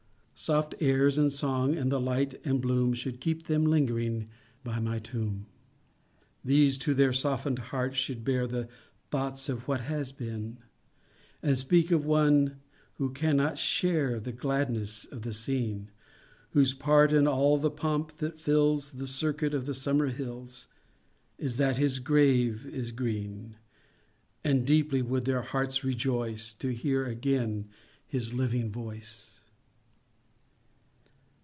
Soft 0.33 0.73
airs 0.79 1.19
and 1.19 1.31
song, 1.31 1.75
and 1.77 1.91
the 1.91 1.99
light 2.01 2.41
and 2.43 2.59
bloom, 2.63 2.95
Should 2.95 3.21
keep 3.21 3.45
them 3.45 3.63
lingering 3.63 4.27
by 4.63 4.79
my 4.79 4.97
tomb. 4.97 5.45
These 6.43 6.79
to 6.79 6.95
their 6.95 7.13
soften'd 7.13 7.59
hearts 7.59 7.97
should 7.97 8.23
bear 8.23 8.47
The 8.47 8.67
thoughts 9.11 9.49
of 9.49 9.67
what 9.67 9.81
has 9.81 10.11
been, 10.11 10.57
And 11.43 11.55
speak 11.55 11.91
of 11.91 12.05
one 12.07 12.59
who 12.93 13.13
cannot 13.13 13.59
share 13.59 14.19
The 14.19 14.31
gladness 14.31 15.05
of 15.05 15.21
the 15.21 15.31
scene; 15.31 15.91
Whose 16.53 16.73
part 16.73 17.13
in 17.13 17.27
all 17.27 17.59
the 17.59 17.69
pomp 17.69 18.17
that 18.17 18.39
fills 18.39 18.93
The 18.93 19.05
circuit 19.05 19.53
of 19.53 19.67
the 19.67 19.75
summer 19.75 20.07
hills, 20.07 20.65
Is—that 21.37 21.77
his 21.77 21.99
grave 21.99 22.65
is 22.65 22.91
green; 22.91 23.57
And 24.43 24.65
deeply 24.65 25.03
would 25.03 25.25
their 25.25 25.43
hearts 25.43 25.83
rejoice 25.83 26.51
To 26.53 26.69
hear 26.73 27.05
again 27.05 27.69
his 28.07 28.33
living 28.33 28.71
voice. 28.71 29.37